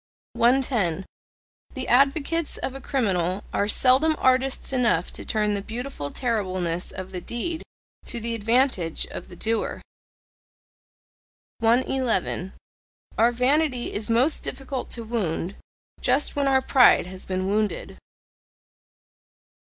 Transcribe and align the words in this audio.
110. 0.33 1.05
The 1.75 1.87
advocates 1.87 2.57
of 2.57 2.73
a 2.73 2.81
criminal 2.81 3.43
are 3.53 3.67
seldom 3.67 4.15
artists 4.17 4.73
enough 4.73 5.11
to 5.11 5.23
turn 5.23 5.53
the 5.53 5.61
beautiful 5.61 6.09
terribleness 6.09 6.89
of 6.89 7.11
the 7.11 7.21
deed 7.21 7.61
to 8.07 8.19
the 8.19 8.33
advantage 8.33 9.05
of 9.11 9.29
the 9.29 9.35
doer. 9.35 9.79
111. 11.59 12.53
Our 13.15 13.31
vanity 13.31 13.93
is 13.93 14.09
most 14.09 14.41
difficult 14.41 14.89
to 14.89 15.03
wound 15.03 15.55
just 16.01 16.35
when 16.35 16.47
our 16.47 16.63
pride 16.63 17.05
has 17.05 17.27
been 17.27 17.45
wounded. 17.45 17.99